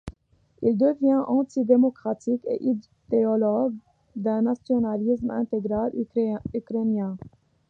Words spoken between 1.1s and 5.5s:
anti-démocratique et idéologue d'un nationalisme